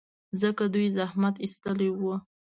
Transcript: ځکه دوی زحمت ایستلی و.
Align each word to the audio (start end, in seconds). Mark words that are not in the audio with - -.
ځکه 0.41 0.63
دوی 0.73 0.87
زحمت 0.97 1.35
ایستلی 1.43 1.89
و. 1.93 2.01